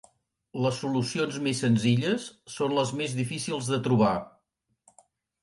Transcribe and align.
Les 0.65 0.77
solucions 0.83 1.37
més 1.47 1.61
senzilles 1.65 2.25
són 2.55 2.75
les 2.79 2.95
més 3.03 3.15
difícils 3.21 3.71
de 3.75 3.81
trobar. 3.91 4.17